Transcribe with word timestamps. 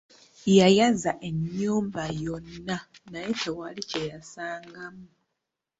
Yayaza 0.57 1.11
ennyumba 1.27 2.03
yonna 2.25 2.77
naye 3.11 3.31
tewali 3.41 3.81
kyeyasangamu. 3.89 5.05